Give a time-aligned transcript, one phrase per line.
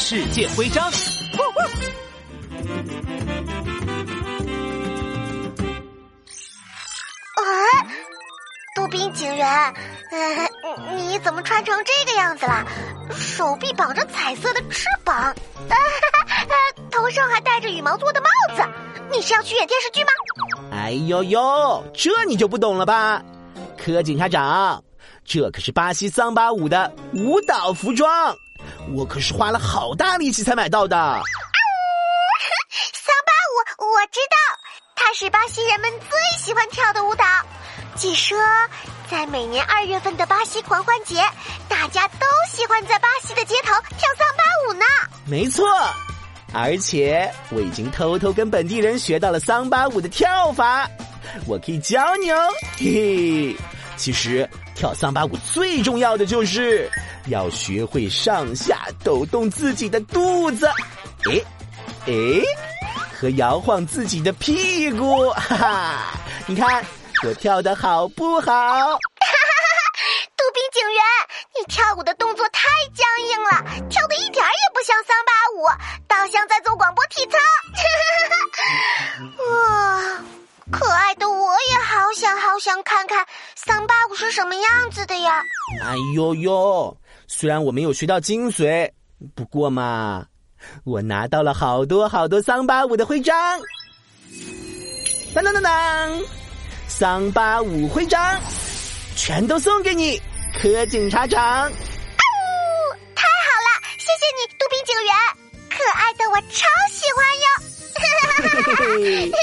[0.00, 0.82] 世界徽章。
[0.88, 0.92] 啊，
[8.74, 9.46] 杜宾警员，
[10.10, 10.48] 呃，
[10.96, 12.66] 你怎么穿成这个样子了？
[13.14, 15.34] 手臂绑着彩色的翅膀，
[16.90, 18.26] 头上还戴着羽毛做的帽
[18.56, 18.66] 子，
[19.12, 20.10] 你是要去演电视剧吗？
[20.72, 23.22] 哎呦呦，这你就不懂了吧？
[23.76, 24.82] 柯警察长，
[25.26, 28.34] 这可是巴西桑巴舞的舞蹈服装，
[28.92, 30.96] 我可是花了好大力气才买到的。
[32.92, 33.32] 桑巴
[33.84, 34.36] 舞，我知道，
[34.94, 37.24] 它是巴西人们最喜欢跳的舞蹈。
[37.96, 38.38] 据说，
[39.10, 41.22] 在每年二月份的巴西狂欢节，
[41.68, 44.84] 大家都喜欢在巴西的街头跳桑巴舞呢。
[45.26, 45.66] 没错，
[46.52, 50.88] 而且我已经偷偷跟本地人学到了桑巴舞的跳法，
[51.46, 52.48] 我可以教你哦。
[52.78, 53.56] 嘿嘿，
[54.00, 56.90] 其实跳桑巴舞最重要的就是
[57.26, 60.66] 要学会上下抖动自己的肚子，
[61.26, 61.44] 诶
[62.06, 62.42] 诶，
[63.20, 66.14] 和摇晃自己的屁股，哈哈，
[66.46, 66.82] 你看。
[67.22, 68.98] 我跳的好不好？
[82.10, 85.44] 好想好想看看桑巴舞是什么样子的呀！
[85.84, 86.96] 哎呦呦，
[87.28, 88.90] 虽然我没有学到精髓，
[89.36, 90.26] 不过嘛，
[90.84, 93.60] 我拿到了好多好多桑巴舞的徽章。
[95.32, 96.20] 当当当当！
[96.88, 98.40] 桑巴舞徽章，
[99.14, 100.20] 全都送给你，
[100.60, 101.68] 柯警察长。
[101.68, 101.70] 哦，
[103.14, 105.14] 太好了，谢谢你，杜宾警员，
[105.70, 107.46] 可爱的我超喜欢哟。